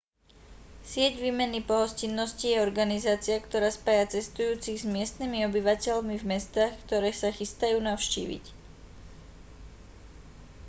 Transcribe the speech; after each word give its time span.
sieť 0.91 1.13
výmeny 1.23 1.59
pohostinnosti 1.69 2.45
je 2.51 2.65
organizácia 2.69 3.37
ktorá 3.45 3.69
spája 3.79 4.05
cestujúcich 4.17 4.77
s 4.81 4.85
miestnymi 4.95 5.39
obyvateľmi 5.49 6.15
v 6.17 6.25
mestách 6.33 6.71
ktoré 6.89 7.09
sa 7.21 7.29
chystajú 7.37 7.77
navštíviť 7.89 8.45